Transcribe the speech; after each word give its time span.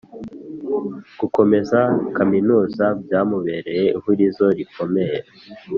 gukomeza 1.19 1.79
Kaminuza 2.15 2.85
byamubereye 3.03 3.83
ihurizo 3.97 4.45
rikomeye 4.57 5.19